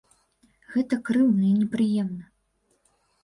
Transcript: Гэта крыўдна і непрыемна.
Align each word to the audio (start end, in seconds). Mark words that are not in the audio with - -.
Гэта 0.75 0.97
крыўдна 1.09 1.45
і 1.49 1.53
непрыемна. 1.59 2.25